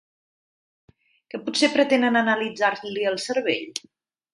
¿Que 1.33 1.41
potser 1.49 1.71
pretenen 1.75 2.21
analitzar-li 2.25 3.09
el 3.15 3.23
cervell? 3.31 3.83